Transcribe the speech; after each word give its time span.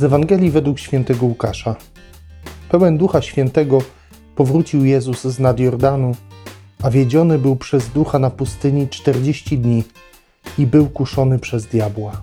Z 0.00 0.04
Ewangelii 0.04 0.50
według 0.50 0.78
świętego 0.78 1.26
Łukasza. 1.26 1.76
Pełen 2.68 2.98
Ducha 2.98 3.22
Świętego 3.22 3.78
powrócił 4.36 4.84
Jezus 4.84 5.24
z 5.24 5.38
nad 5.38 5.60
Jordanu, 5.60 6.16
a 6.82 6.90
wiedziony 6.90 7.38
był 7.38 7.56
przez 7.56 7.88
Ducha 7.88 8.18
na 8.18 8.30
pustyni 8.30 8.88
czterdzieści 8.88 9.58
dni 9.58 9.84
i 10.58 10.66
był 10.66 10.86
kuszony 10.86 11.38
przez 11.38 11.66
diabła. 11.66 12.22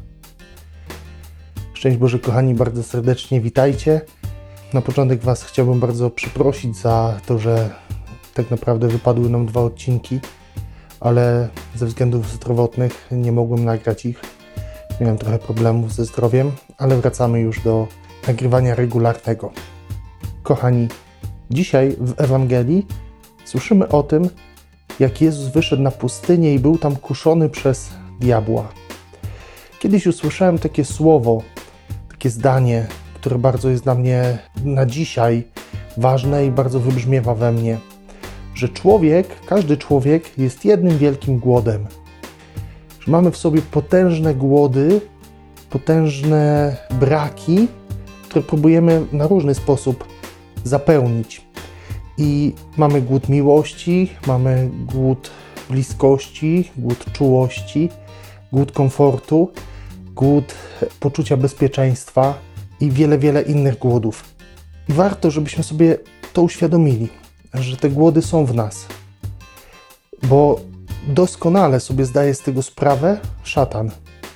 Szczęść 1.73 1.97
Boże, 1.97 2.19
kochani, 2.19 2.53
bardzo 2.53 2.83
serdecznie 2.83 3.41
witajcie. 3.41 4.01
Na 4.73 4.81
początek 4.81 5.21
Was 5.21 5.43
chciałbym 5.43 5.79
bardzo 5.79 6.09
przeprosić 6.09 6.77
za 6.77 7.19
to, 7.25 7.39
że 7.39 7.69
tak 8.33 8.51
naprawdę 8.51 8.87
wypadły 8.87 9.29
nam 9.29 9.45
dwa 9.45 9.61
odcinki, 9.61 10.19
ale 10.99 11.49
ze 11.75 11.85
względów 11.85 12.31
zdrowotnych 12.31 13.07
nie 13.11 13.31
mogłem 13.31 13.65
nagrać 13.65 14.05
ich. 14.05 14.36
Miałem 15.01 15.17
trochę 15.17 15.39
problemów 15.39 15.93
ze 15.93 16.05
zdrowiem, 16.05 16.51
ale 16.77 16.97
wracamy 16.97 17.39
już 17.39 17.59
do 17.59 17.87
nagrywania 18.27 18.75
regularnego. 18.75 19.51
Kochani, 20.43 20.87
dzisiaj 21.51 21.95
w 21.99 22.21
Ewangelii 22.21 22.87
słyszymy 23.45 23.87
o 23.87 24.03
tym, 24.03 24.29
jak 24.99 25.21
Jezus 25.21 25.47
wyszedł 25.47 25.83
na 25.83 25.91
pustynię 25.91 26.53
i 26.53 26.59
był 26.59 26.77
tam 26.77 26.95
kuszony 26.95 27.49
przez 27.49 27.89
diabła. 28.19 28.67
Kiedyś 29.79 30.07
usłyszałem 30.07 30.59
takie 30.59 30.85
słowo, 30.85 31.41
takie 32.09 32.29
zdanie, 32.29 32.87
które 33.13 33.37
bardzo 33.37 33.69
jest 33.69 33.83
dla 33.83 33.95
mnie 33.95 34.39
na 34.63 34.85
dzisiaj 34.85 35.43
ważne 35.97 36.45
i 36.45 36.51
bardzo 36.51 36.79
wybrzmiewa 36.79 37.35
we 37.35 37.51
mnie, 37.51 37.77
że 38.53 38.69
człowiek, 38.69 39.27
każdy 39.45 39.77
człowiek 39.77 40.37
jest 40.37 40.65
jednym 40.65 40.97
wielkim 40.97 41.39
głodem. 41.39 41.87
Mamy 43.07 43.31
w 43.31 43.37
sobie 43.37 43.61
potężne 43.61 44.35
głody, 44.35 45.01
potężne 45.69 46.75
braki, 46.99 47.67
które 48.23 48.41
próbujemy 48.41 49.05
na 49.11 49.27
różny 49.27 49.55
sposób 49.55 50.07
zapełnić. 50.63 51.47
I 52.17 52.53
mamy 52.77 53.01
głód 53.01 53.29
miłości, 53.29 54.09
mamy 54.27 54.69
głód 54.85 55.31
bliskości, 55.69 56.71
głód 56.77 57.05
czułości, 57.13 57.89
głód 58.51 58.71
komfortu, 58.71 59.51
głód 60.15 60.55
poczucia 60.99 61.37
bezpieczeństwa 61.37 62.33
i 62.79 62.91
wiele, 62.91 63.17
wiele 63.17 63.41
innych 63.41 63.79
głodów. 63.79 64.23
Warto, 64.89 65.31
żebyśmy 65.31 65.63
sobie 65.63 65.97
to 66.33 66.41
uświadomili, 66.41 67.07
że 67.53 67.77
te 67.77 67.89
głody 67.89 68.21
są 68.21 68.45
w 68.45 68.55
nas. 68.55 68.85
Bo 70.23 70.59
doskonale 71.07 71.79
sobie 71.79 72.05
zdaje 72.05 72.33
z 72.33 72.39
tego 72.39 72.61
sprawę 72.61 73.19
szatan. 73.43 73.91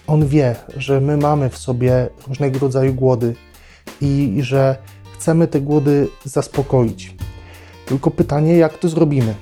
On 0.07 0.27
wie, 0.27 0.55
że 0.77 1.01
my 1.01 1.17
mamy 1.17 1.49
w 1.49 1.57
sobie 1.57 2.09
różnego 2.27 2.59
rodzaju 2.59 2.93
głody 2.93 3.35
i 4.01 4.37
że 4.39 4.77
chcemy 5.13 5.47
te 5.47 5.61
głody 5.61 6.07
zaspokoić. 6.23 7.15
Tylko 7.85 8.11
pytanie, 8.11 8.57
jak 8.57 8.77
to 8.77 8.89
zrobimy? 8.89 9.35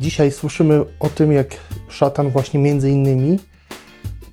Dzisiaj 0.00 0.32
słyszymy 0.32 0.84
o 1.00 1.08
tym, 1.08 1.32
jak 1.32 1.46
szatan 1.88 2.30
właśnie 2.30 2.60
między 2.60 2.90
innymi 2.90 3.38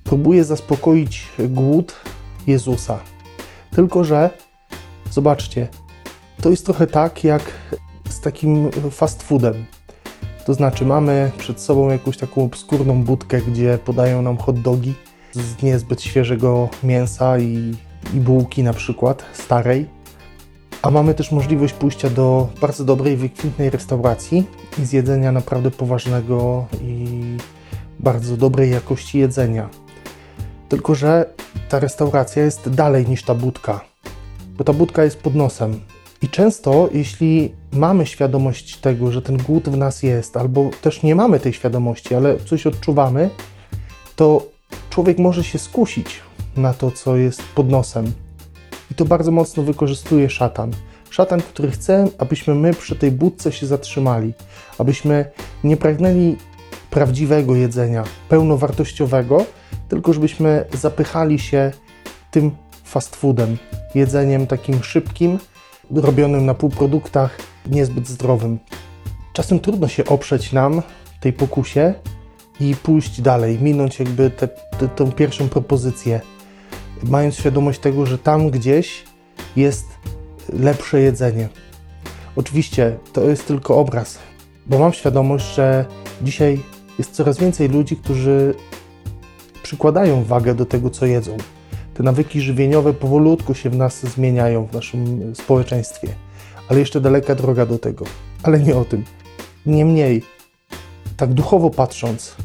próbuje 0.04 0.44
zaspokoić 0.44 1.26
głód 1.48 1.94
Jezusa. 2.46 3.00
Tylko, 3.70 4.04
że 4.04 4.30
zobaczcie, 5.10 5.68
to 6.42 6.50
jest 6.50 6.64
trochę 6.64 6.86
tak 6.86 7.24
jak 7.24 7.42
z 8.08 8.20
takim 8.20 8.70
fast 8.90 9.22
foodem. 9.22 9.64
To 10.46 10.54
znaczy, 10.54 10.84
mamy 10.84 11.30
przed 11.38 11.60
sobą 11.60 11.90
jakąś 11.90 12.16
taką 12.16 12.44
obskurną 12.44 13.04
budkę, 13.04 13.40
gdzie 13.40 13.78
podają 13.84 14.22
nam 14.22 14.36
hot 14.36 14.60
dogi 14.60 14.94
z 15.32 15.62
niezbyt 15.62 16.02
świeżego 16.02 16.68
mięsa 16.82 17.38
i, 17.38 17.74
i 18.14 18.20
bułki, 18.20 18.62
na 18.62 18.72
przykład 18.72 19.24
starej. 19.32 19.86
A 20.82 20.90
mamy 20.90 21.14
też 21.14 21.32
możliwość 21.32 21.74
pójścia 21.74 22.10
do 22.10 22.48
bardzo 22.60 22.84
dobrej, 22.84 23.16
wykwintnej 23.16 23.70
restauracji 23.70 24.46
i 24.78 24.84
zjedzenia 24.84 25.32
naprawdę 25.32 25.70
poważnego 25.70 26.66
i 26.82 27.20
bardzo 28.00 28.36
dobrej 28.36 28.70
jakości 28.70 29.18
jedzenia. 29.18 29.68
Tylko, 30.68 30.94
że 30.94 31.34
ta 31.68 31.78
restauracja 31.78 32.44
jest 32.44 32.70
dalej 32.70 33.08
niż 33.08 33.22
ta 33.22 33.34
budka, 33.34 33.80
bo 34.58 34.64
ta 34.64 34.72
budka 34.72 35.04
jest 35.04 35.18
pod 35.22 35.34
nosem. 35.34 35.80
I 36.22 36.28
często, 36.28 36.88
jeśli 36.92 37.54
mamy 37.72 38.06
świadomość 38.06 38.76
tego, 38.76 39.12
że 39.12 39.22
ten 39.22 39.36
głód 39.36 39.68
w 39.68 39.76
nas 39.76 40.02
jest, 40.02 40.36
albo 40.36 40.70
też 40.82 41.02
nie 41.02 41.14
mamy 41.14 41.40
tej 41.40 41.52
świadomości, 41.52 42.14
ale 42.14 42.38
coś 42.38 42.66
odczuwamy, 42.66 43.30
to 44.16 44.46
człowiek 44.90 45.18
może 45.18 45.44
się 45.44 45.58
skusić 45.58 46.20
na 46.56 46.74
to, 46.74 46.90
co 46.90 47.16
jest 47.16 47.42
pod 47.54 47.70
nosem. 47.70 48.12
I 48.90 48.94
to 48.94 49.04
bardzo 49.04 49.30
mocno 49.30 49.62
wykorzystuje 49.62 50.30
szatan. 50.30 50.72
Szatan, 51.10 51.40
który 51.40 51.70
chce, 51.70 52.08
abyśmy 52.18 52.54
my 52.54 52.74
przy 52.74 52.96
tej 52.96 53.12
budce 53.12 53.52
się 53.52 53.66
zatrzymali, 53.66 54.32
abyśmy 54.78 55.30
nie 55.64 55.76
pragnęli 55.76 56.36
prawdziwego 56.90 57.54
jedzenia, 57.54 58.04
pełnowartościowego, 58.28 59.44
tylko 59.88 60.12
żebyśmy 60.12 60.64
zapychali 60.72 61.38
się 61.38 61.72
tym 62.30 62.50
fast 62.84 63.16
foodem, 63.16 63.56
jedzeniem 63.94 64.46
takim 64.46 64.82
szybkim, 64.82 65.38
robionym 65.90 66.46
na 66.46 66.54
półproduktach, 66.54 67.38
niezbyt 67.70 68.08
zdrowym. 68.08 68.58
Czasem 69.32 69.60
trudno 69.60 69.88
się 69.88 70.04
oprzeć 70.04 70.52
nam 70.52 70.82
tej 71.20 71.32
pokusie 71.32 71.94
i 72.60 72.74
pójść 72.76 73.20
dalej, 73.20 73.58
minąć 73.60 73.98
jakby 73.98 74.30
tę 74.30 74.48
tę 74.96 75.12
pierwszą 75.12 75.48
propozycję, 75.48 76.20
mając 77.02 77.34
świadomość 77.34 77.80
tego, 77.80 78.06
że 78.06 78.18
tam 78.18 78.50
gdzieś 78.50 79.04
jest 79.56 79.86
lepsze 80.52 81.00
jedzenie. 81.00 81.48
Oczywiście 82.36 82.98
to 83.12 83.24
jest 83.24 83.46
tylko 83.46 83.76
obraz, 83.76 84.18
bo 84.66 84.78
mam 84.78 84.92
świadomość, 84.92 85.54
że 85.54 85.84
dzisiaj 86.22 86.60
jest 86.98 87.12
coraz 87.12 87.38
więcej 87.38 87.68
ludzi, 87.68 87.96
którzy 87.96 88.54
przykładają 89.62 90.24
wagę 90.24 90.54
do 90.54 90.66
tego, 90.66 90.90
co 90.90 91.06
jedzą. 91.06 91.36
Te 91.96 92.02
nawyki 92.02 92.40
żywieniowe 92.40 92.94
powolutku 92.94 93.54
się 93.54 93.70
w 93.70 93.76
nas 93.76 94.00
zmieniają 94.00 94.66
w 94.66 94.72
naszym 94.72 95.34
społeczeństwie, 95.34 96.08
ale 96.68 96.80
jeszcze 96.80 97.00
daleka 97.00 97.34
droga 97.34 97.66
do 97.66 97.78
tego. 97.78 98.04
Ale 98.42 98.60
nie 98.60 98.76
o 98.76 98.84
tym. 98.84 99.04
Niemniej, 99.66 100.22
tak 101.16 101.34
duchowo 101.34 101.70
patrząc, 101.70 102.36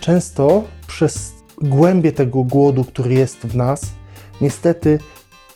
często 0.00 0.64
przez 0.86 1.32
głębie 1.62 2.12
tego 2.12 2.44
głodu, 2.44 2.84
który 2.84 3.14
jest 3.14 3.38
w 3.38 3.56
nas, 3.56 3.92
niestety 4.40 4.98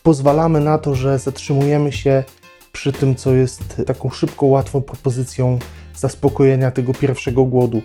pozwalamy 0.03 0.59
na 0.59 0.77
to, 0.77 0.95
że 0.95 1.19
zatrzymujemy 1.19 1.91
się 1.91 2.23
przy 2.71 2.91
tym, 2.91 3.15
co 3.15 3.33
jest 3.33 3.81
taką 3.87 4.09
szybką, 4.09 4.45
łatwą 4.45 4.81
propozycją 4.81 5.59
zaspokojenia 5.95 6.71
tego 6.71 6.93
pierwszego 6.93 7.45
głodu. 7.45 7.81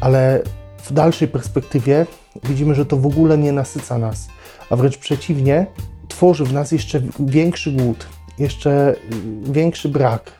Ale 0.00 0.42
w 0.78 0.92
dalszej 0.92 1.28
perspektywie 1.28 2.06
widzimy, 2.44 2.74
że 2.74 2.86
to 2.86 2.96
w 2.96 3.06
ogóle 3.06 3.38
nie 3.38 3.52
nasyca 3.52 3.98
nas, 3.98 4.28
a 4.70 4.76
wręcz 4.76 4.98
przeciwnie, 4.98 5.66
tworzy 6.08 6.44
w 6.44 6.52
nas 6.52 6.72
jeszcze 6.72 7.02
większy 7.20 7.72
głód, 7.72 8.06
jeszcze 8.38 8.94
większy 9.42 9.88
brak, 9.88 10.32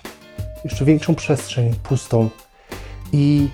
jeszcze 0.65 0.85
większą 0.85 1.15
przestrzeń 1.15 1.75
pustą. 1.83 2.29
I 3.13 3.49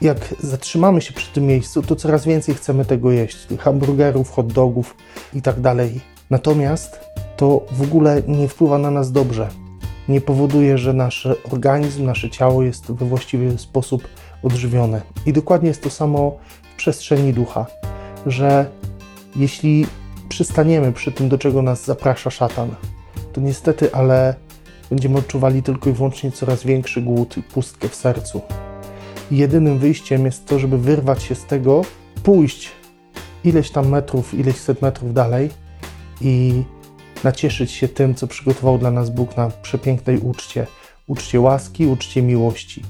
jak 0.00 0.34
zatrzymamy 0.40 1.00
się 1.00 1.12
przy 1.12 1.32
tym 1.32 1.46
miejscu, 1.46 1.82
to 1.82 1.96
coraz 1.96 2.24
więcej 2.24 2.54
chcemy 2.54 2.84
tego 2.84 3.10
jeść, 3.10 3.46
hamburgerów, 3.58 4.30
hot 4.30 4.52
dogów 4.52 4.96
i 5.34 5.42
tak. 5.42 5.56
Natomiast 6.30 7.00
to 7.36 7.66
w 7.72 7.82
ogóle 7.82 8.22
nie 8.28 8.48
wpływa 8.48 8.78
na 8.78 8.90
nas 8.90 9.12
dobrze. 9.12 9.48
Nie 10.08 10.20
powoduje, 10.20 10.78
że 10.78 10.92
nasz 10.92 11.28
organizm, 11.52 12.04
nasze 12.04 12.30
ciało 12.30 12.62
jest 12.62 12.92
we 12.92 13.06
właściwy 13.06 13.58
sposób 13.58 14.08
odżywione. 14.42 15.00
I 15.26 15.32
dokładnie 15.32 15.68
jest 15.68 15.82
to 15.82 15.90
samo 15.90 16.38
w 16.72 16.76
przestrzeni 16.76 17.32
ducha, 17.32 17.66
że 18.26 18.66
jeśli 19.36 19.86
przystaniemy 20.28 20.92
przy 20.92 21.12
tym, 21.12 21.28
do 21.28 21.38
czego 21.38 21.62
nas 21.62 21.84
zaprasza 21.84 22.30
szatan, 22.30 22.74
to 23.32 23.40
niestety, 23.40 23.94
ale 23.94 24.34
będziemy 24.90 25.18
odczuwali 25.18 25.62
tylko 25.62 25.90
i 25.90 25.92
wyłącznie 25.92 26.32
coraz 26.32 26.64
większy 26.64 27.02
głód 27.02 27.36
i 27.36 27.42
pustkę 27.42 27.88
w 27.88 27.94
sercu. 27.94 28.40
I 29.30 29.36
jedynym 29.36 29.78
wyjściem 29.78 30.24
jest 30.24 30.46
to, 30.46 30.58
żeby 30.58 30.78
wyrwać 30.78 31.22
się 31.22 31.34
z 31.34 31.44
tego, 31.44 31.82
pójść 32.22 32.70
ileś 33.44 33.70
tam 33.70 33.88
metrów, 33.88 34.34
ileś 34.34 34.56
set 34.56 34.82
metrów 34.82 35.14
dalej 35.14 35.50
i 36.20 36.62
nacieszyć 37.24 37.70
się 37.70 37.88
tym, 37.88 38.14
co 38.14 38.26
przygotował 38.26 38.78
dla 38.78 38.90
nas 38.90 39.10
Bóg 39.10 39.36
na 39.36 39.50
przepięknej 39.50 40.18
uczcie, 40.18 40.66
uczcie 41.06 41.40
łaski, 41.40 41.86
uczcie 41.86 42.22
miłości. 42.22 42.82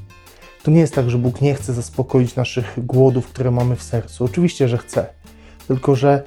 To 0.63 0.71
nie 0.71 0.81
jest 0.81 0.95
tak, 0.95 1.11
że 1.11 1.19
Bóg 1.19 1.41
nie 1.41 1.55
chce 1.55 1.73
zaspokoić 1.73 2.37
naszych 2.37 2.87
głodów, 2.87 3.27
które 3.27 3.51
mamy 3.51 3.77
w 3.77 3.83
sercu. 3.83 4.25
Oczywiście, 4.25 4.69
że 4.69 4.79
chce. 4.79 5.20
Tylko, 5.71 5.97
że 5.97 6.23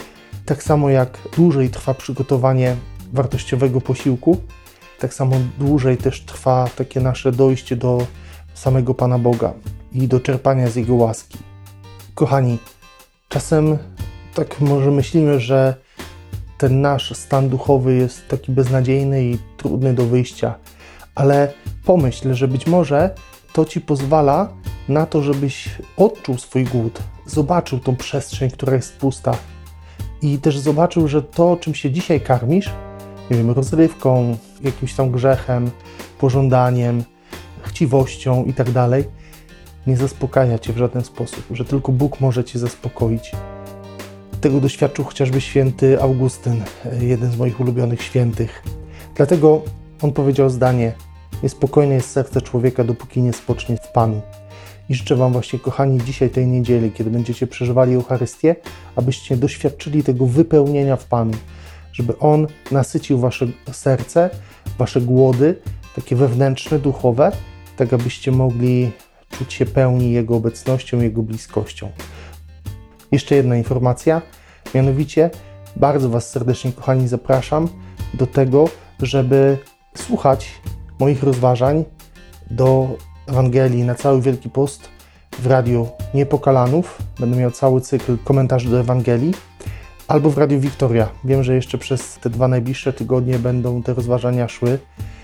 tak 0.45 0.63
samo 0.63 0.89
jak 0.89 1.17
dłużej 1.35 1.69
trwa 1.69 1.93
przygotowanie 1.93 2.75
wartościowego 3.13 3.81
posiłku, 3.81 4.37
tak 4.99 5.13
samo 5.13 5.35
dłużej 5.59 5.97
też 5.97 6.21
trwa 6.21 6.69
takie 6.77 6.99
nasze 6.99 7.31
dojście 7.31 7.75
do 7.75 8.07
samego 8.53 8.93
Pana 8.93 9.19
Boga 9.19 9.53
i 9.91 10.07
do 10.07 10.19
czerpania 10.19 10.69
z 10.69 10.75
Jego 10.75 10.95
łaski. 10.95 11.37
Kochani, 12.15 12.57
czasem 13.29 13.77
tak 14.33 14.61
może 14.61 14.91
myślimy, 14.91 15.39
że 15.39 15.75
ten 16.57 16.81
nasz 16.81 17.17
stan 17.17 17.49
duchowy 17.49 17.95
jest 17.95 18.27
taki 18.27 18.51
beznadziejny 18.51 19.23
i 19.23 19.37
trudny 19.57 19.93
do 19.93 20.05
wyjścia. 20.05 20.55
Ale 21.15 21.53
pomyśl, 21.85 22.33
że 22.33 22.47
być 22.47 22.67
może 22.67 23.15
to 23.53 23.65
ci 23.65 23.81
pozwala 23.81 24.53
na 24.89 25.05
to, 25.05 25.21
żebyś 25.21 25.69
odczuł 25.97 26.37
swój 26.37 26.63
głód, 26.63 26.99
zobaczył 27.25 27.79
tą 27.79 27.95
przestrzeń, 27.95 28.51
która 28.51 28.75
jest 28.75 28.97
pusta 28.97 29.37
i 30.21 30.37
też 30.37 30.59
zobaczył, 30.59 31.07
że 31.07 31.21
to, 31.21 31.57
czym 31.57 31.75
się 31.75 31.91
dzisiaj 31.91 32.21
karmisz, 32.21 32.69
nie 33.31 33.37
wiem, 33.37 33.51
rozrywką, 33.51 34.37
jakimś 34.61 34.93
tam 34.93 35.11
grzechem, 35.11 35.71
pożądaniem, 36.19 37.03
chciwością 37.61 38.43
i 38.43 38.53
tak 38.53 38.71
dalej, 38.71 39.03
nie 39.87 39.97
zaspokaja 39.97 40.59
cię 40.59 40.73
w 40.73 40.77
żaden 40.77 41.03
sposób, 41.03 41.43
że 41.51 41.65
tylko 41.65 41.91
Bóg 41.91 42.19
może 42.19 42.43
cię 42.43 42.59
zaspokoić. 42.59 43.31
Tego 44.41 44.61
doświadczył 44.61 45.05
chociażby 45.05 45.41
święty 45.41 46.01
Augustyn, 46.01 46.63
jeden 46.99 47.31
z 47.31 47.37
moich 47.37 47.59
ulubionych 47.59 48.01
świętych. 48.01 48.63
Dlatego 49.15 49.61
on 50.01 50.11
powiedział 50.11 50.49
zdanie: 50.49 50.93
Niespokojne 51.43 51.93
jest 51.93 52.11
serce 52.11 52.41
człowieka, 52.41 52.83
dopóki 52.83 53.21
nie 53.21 53.33
spocznie 53.33 53.77
w 53.77 53.91
Panu. 53.91 54.21
I 54.89 54.95
życzę 54.95 55.15
Wam 55.15 55.33
właśnie, 55.33 55.59
kochani, 55.59 56.01
dzisiaj 56.03 56.29
tej 56.29 56.47
niedzieli, 56.47 56.91
kiedy 56.91 57.09
będziecie 57.09 57.47
przeżywali 57.47 57.93
Eucharystię, 57.93 58.55
abyście 58.95 59.37
doświadczyli 59.37 60.03
tego 60.03 60.25
wypełnienia 60.25 60.95
w 60.95 61.05
Panu, 61.05 61.33
żeby 61.93 62.19
On 62.19 62.47
nasycił 62.71 63.19
Wasze 63.19 63.47
serce, 63.71 64.29
Wasze 64.77 65.01
głody, 65.01 65.55
takie 65.95 66.15
wewnętrzne, 66.15 66.79
duchowe, 66.79 67.31
tak 67.77 67.93
abyście 67.93 68.31
mogli 68.31 68.91
czuć 69.29 69.53
się 69.53 69.65
pełni 69.65 70.11
Jego 70.11 70.35
obecnością, 70.35 71.01
Jego 71.01 71.23
bliskością. 71.23 71.89
Jeszcze 73.11 73.35
jedna 73.35 73.57
informacja, 73.57 74.21
mianowicie 74.75 75.29
bardzo 75.75 76.09
Was 76.09 76.29
serdecznie, 76.29 76.71
kochani, 76.71 77.07
zapraszam 77.07 77.69
do 78.13 78.27
tego, 78.27 78.69
żeby 78.99 79.57
słuchać 79.95 80.61
moich 80.99 81.23
rozważań 81.23 81.85
do 82.51 82.97
Ewangelii 83.27 83.83
na 83.83 83.95
cały 83.95 84.21
Wielki 84.21 84.49
Post 84.49 84.89
w 85.39 85.47
radiu 85.47 85.87
Niepokalanów. 86.13 87.01
Będę 87.19 87.37
miał 87.37 87.51
cały 87.51 87.81
cykl 87.81 88.17
komentarzy 88.23 88.69
do 88.69 88.79
Ewangelii. 88.79 89.33
Albo 90.07 90.29
w 90.29 90.37
Radiu 90.37 90.59
Wiktoria. 90.59 91.09
Wiem, 91.23 91.43
że 91.43 91.55
jeszcze 91.55 91.77
przez 91.77 92.19
te 92.21 92.29
dwa 92.29 92.47
najbliższe 92.47 92.93
tygodnie 92.93 93.39
będą 93.39 93.83
te 93.83 93.93
rozważania 93.93 94.47
szły. 94.47 94.79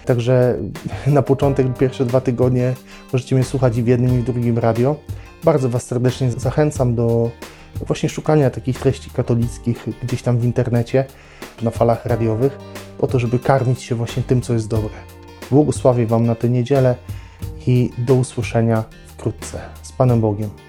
Także 0.06 0.58
na 1.08 1.22
początek, 1.22 1.78
pierwsze 1.78 2.06
dwa 2.06 2.22
tygodnie 2.22 2.74
możecie 3.14 3.36
mnie 3.36 3.44
słuchać 3.44 3.78
i 3.78 3.84
w 3.84 3.88
jednym, 3.88 4.20
i 4.20 4.22
w 4.22 4.26
drugim 4.26 4.58
radio. 4.58 4.96
Bardzo 5.44 5.70
Was 5.70 5.84
serdecznie 5.84 6.32
zachęcam 6.32 6.96
do 6.96 7.32
właśnie 7.88 8.10
szukania 8.10 8.50
takich 8.50 8.80
treści 8.80 9.10
katolickich 9.10 9.86
gdzieś 10.04 10.22
tam 10.22 10.38
w 10.38 10.46
internecie, 10.46 11.06
na 11.62 11.72
falach 11.72 12.06
radiowych, 12.06 12.58
po 12.98 13.08
to, 13.08 13.20
żeby 13.20 13.40
karmić 13.40 13.84
się 13.84 13.96
właśnie 13.96 14.24
tym, 14.24 14.42
co 14.42 14.54
jest 14.54 14.68
dobre. 14.68 14.96
Błogosławię 15.52 16.08
Wam 16.08 16.26
na 16.26 16.36
tę 16.36 16.50
niedzielę 16.50 16.96
i 17.68 17.90
do 17.98 18.14
usłyszenia 18.14 18.84
wkrótce. 19.08 19.62
Z 19.82 19.92
Panem 19.92 20.22
Bogiem. 20.22 20.69